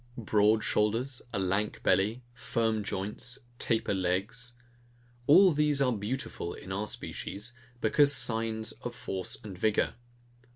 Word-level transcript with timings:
Broad 0.17 0.63
shoulders, 0.63 1.21
a 1.31 1.37
lank 1.37 1.83
belly, 1.83 2.23
firm 2.33 2.83
joints, 2.83 3.37
taper 3.59 3.93
legs; 3.93 4.53
all 5.27 5.51
these 5.51 5.79
are 5.79 5.91
beautiful 5.95 6.55
in 6.55 6.71
our 6.71 6.87
species, 6.87 7.53
because 7.81 8.11
signs 8.11 8.71
of 8.71 8.95
force 8.95 9.37
and 9.43 9.55
vigour. 9.55 9.93